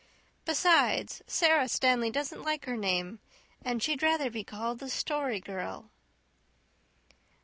[0.45, 3.19] Besides, Sara Stanley doesn't like her name
[3.63, 5.91] and she'd rather be called the Story Girl."